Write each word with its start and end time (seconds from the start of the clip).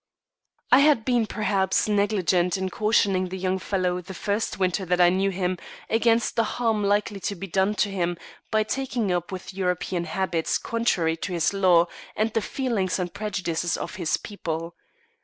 I 0.71 0.79
had 0.79 1.05
been, 1.05 1.27
perhaps, 1.27 1.87
negligent 1.87 2.57
in 2.57 2.69
cautioning 2.69 3.29
the 3.29 3.37
young 3.37 3.59
fellow 3.59 4.01
the 4.01 4.15
first 4.15 4.57
winter 4.57 4.83
that 4.83 4.99
I 4.99 5.09
knew 5.09 5.29
him 5.29 5.59
against 5.91 6.35
the 6.35 6.43
harm 6.43 6.83
likely 6.83 7.19
to 7.19 7.35
be 7.35 7.45
done 7.45 7.75
him 7.75 8.17
by 8.49 8.63
taking 8.63 9.11
up 9.11 9.31
with 9.31 9.53
European 9.53 10.05
habits 10.05 10.57
contrary 10.57 11.17
to 11.17 11.33
his 11.33 11.53
law 11.53 11.85
and 12.15 12.33
the 12.33 12.41
feelings 12.41 12.97
and 12.97 13.13
prejudices 13.13 13.77
of 13.77 13.93
his 13.97 14.17
people. 14.17 14.75